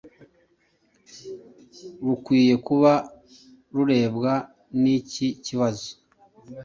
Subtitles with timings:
[2.05, 2.91] rukwiye kuba
[3.73, 4.33] rurebwa
[4.81, 5.89] n’iki kibazo